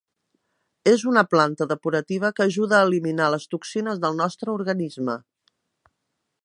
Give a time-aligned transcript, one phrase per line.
[0.91, 5.21] És una planta depurativa que ajuda a eliminar les toxines del nostre organisme.